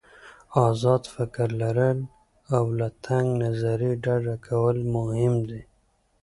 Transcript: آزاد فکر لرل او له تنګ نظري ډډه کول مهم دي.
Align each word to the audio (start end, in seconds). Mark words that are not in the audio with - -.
آزاد 0.67 1.03
فکر 1.13 1.47
لرل 1.61 1.99
او 2.55 2.63
له 2.79 2.87
تنګ 3.05 3.27
نظري 3.43 3.91
ډډه 4.03 4.35
کول 4.47 4.77
مهم 4.95 5.33
دي. 5.49 5.61